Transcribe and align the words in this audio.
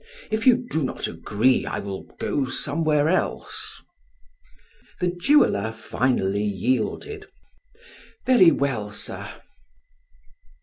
If 0.31 0.47
you 0.47 0.57
do 0.67 0.81
not 0.83 1.07
agree, 1.07 1.63
I 1.63 1.77
will 1.77 2.07
go 2.17 2.45
somewhere 2.45 3.07
else." 3.07 3.83
The 4.99 5.09
jeweler 5.09 5.71
finally 5.71 6.41
yielded. 6.43 7.27
"Very 8.25 8.49
well, 8.49 8.89
sir." 8.89 9.29